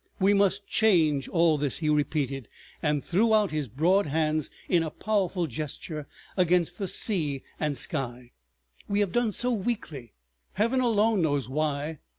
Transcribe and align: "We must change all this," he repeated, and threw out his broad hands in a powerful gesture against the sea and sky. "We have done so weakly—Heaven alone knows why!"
"We 0.19 0.33
must 0.33 0.65
change 0.65 1.27
all 1.27 1.59
this," 1.59 1.77
he 1.77 1.87
repeated, 1.87 2.49
and 2.81 3.03
threw 3.03 3.35
out 3.35 3.51
his 3.51 3.67
broad 3.67 4.07
hands 4.07 4.49
in 4.67 4.81
a 4.81 4.89
powerful 4.89 5.45
gesture 5.45 6.07
against 6.35 6.79
the 6.79 6.87
sea 6.87 7.43
and 7.59 7.77
sky. 7.77 8.31
"We 8.87 8.99
have 9.01 9.11
done 9.11 9.31
so 9.31 9.51
weakly—Heaven 9.51 10.81
alone 10.81 11.21
knows 11.21 11.47
why!" 11.47 11.99